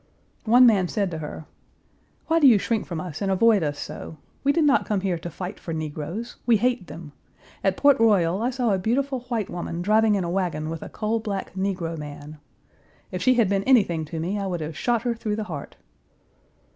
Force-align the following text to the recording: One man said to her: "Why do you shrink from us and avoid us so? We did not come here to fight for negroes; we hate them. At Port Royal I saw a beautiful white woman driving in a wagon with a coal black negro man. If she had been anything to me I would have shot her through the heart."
One 0.45 0.65
man 0.65 0.87
said 0.87 1.11
to 1.11 1.19
her: 1.19 1.45
"Why 2.25 2.39
do 2.39 2.47
you 2.47 2.57
shrink 2.57 2.87
from 2.87 2.99
us 2.99 3.21
and 3.21 3.31
avoid 3.31 3.61
us 3.61 3.77
so? 3.77 4.17
We 4.43 4.51
did 4.51 4.63
not 4.63 4.87
come 4.87 5.01
here 5.01 5.19
to 5.19 5.29
fight 5.29 5.59
for 5.59 5.75
negroes; 5.75 6.37
we 6.47 6.57
hate 6.57 6.87
them. 6.87 7.11
At 7.63 7.77
Port 7.77 7.99
Royal 7.99 8.41
I 8.41 8.49
saw 8.49 8.73
a 8.73 8.79
beautiful 8.79 9.19
white 9.25 9.47
woman 9.47 9.83
driving 9.83 10.15
in 10.15 10.23
a 10.23 10.29
wagon 10.31 10.71
with 10.71 10.81
a 10.81 10.89
coal 10.89 11.19
black 11.19 11.53
negro 11.53 11.95
man. 11.99 12.39
If 13.11 13.21
she 13.21 13.35
had 13.35 13.47
been 13.47 13.63
anything 13.65 14.03
to 14.05 14.19
me 14.19 14.39
I 14.39 14.47
would 14.47 14.61
have 14.61 14.75
shot 14.75 15.03
her 15.03 15.13
through 15.13 15.35
the 15.35 15.43
heart." 15.53 15.75